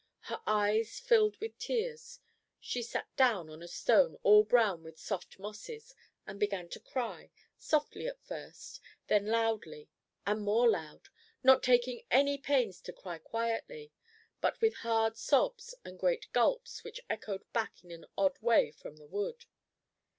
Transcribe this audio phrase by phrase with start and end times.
[0.21, 2.17] Her eyes filled with tears.
[2.59, 5.93] She sat down on a stone all brown with soft mosses,
[6.25, 9.89] and began to cry, softly at first, then loudly
[10.25, 11.09] and more loud,
[11.43, 13.91] not taking any pains to cry quietly,
[14.39, 18.95] but with hard sobs and great gulps which echoed back in an odd way from
[18.97, 19.45] the wood.